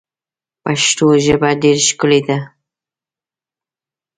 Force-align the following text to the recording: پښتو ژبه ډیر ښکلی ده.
پښتو 0.63 1.07
ژبه 1.25 1.49
ډیر 1.61 1.77
ښکلی 1.87 2.21
ده. 2.27 2.37